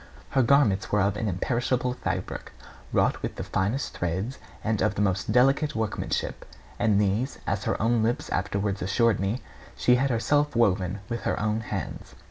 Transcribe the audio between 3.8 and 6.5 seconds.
threads and of the most delicate workmanship;